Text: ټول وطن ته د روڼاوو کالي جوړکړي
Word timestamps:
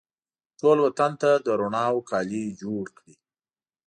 ټول 0.59 0.77
وطن 0.85 1.11
ته 1.21 1.29
د 1.45 1.47
روڼاوو 1.59 2.05
کالي 2.09 2.43
جوړکړي 2.61 3.13